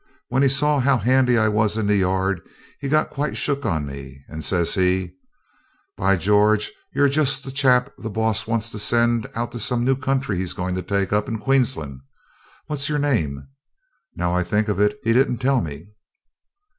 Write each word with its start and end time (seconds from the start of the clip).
When 0.29 0.41
he 0.41 0.49
saw 0.49 0.79
how 0.79 0.97
handy 0.97 1.37
I 1.37 1.47
was 1.47 1.77
in 1.77 1.85
the 1.85 1.95
yard 1.97 2.41
he 2.79 2.89
got 2.89 3.11
quite 3.11 3.37
shook 3.37 3.67
on 3.67 3.85
me, 3.85 4.23
and, 4.27 4.43
says 4.43 4.73
he 4.73 5.11
'By 5.95 6.15
George, 6.17 6.71
you're 6.91 7.07
just 7.07 7.43
the 7.43 7.51
chap 7.51 7.91
the 7.99 8.09
boss 8.09 8.47
wants 8.47 8.71
to 8.71 8.79
send 8.79 9.29
out 9.35 9.51
to 9.51 9.59
some 9.59 9.83
new 9.85 9.95
country 9.95 10.37
he's 10.39 10.53
going 10.53 10.73
to 10.73 10.81
take 10.81 11.13
up 11.13 11.27
in 11.27 11.37
Queensland. 11.37 12.01
What's 12.65 12.89
your 12.89 12.97
name? 12.97 13.47
Now 14.15 14.35
I 14.35 14.43
think 14.43 14.69
of 14.69 14.79
it 14.79 14.97
he 15.03 15.13
didn't 15.13 15.37
tell 15.37 15.61
me.' 15.61 15.89